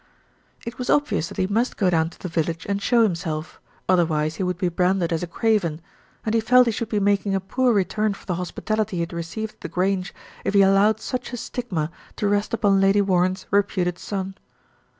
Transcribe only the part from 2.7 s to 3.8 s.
THE RETURN OF ALFRED and show himself,